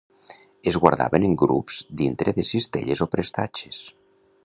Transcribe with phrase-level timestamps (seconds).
[0.71, 3.85] Es guardaven en grups dintre de cistelles o prestatges.